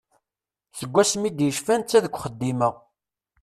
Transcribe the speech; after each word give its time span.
Seg 0.77 0.89
wasmi 0.93 1.25
i 1.27 1.31
d-yecfa 1.31 1.75
d 1.75 1.77
netta 1.79 1.99
deg 2.05 2.15
uxeddim-a. 2.17 2.69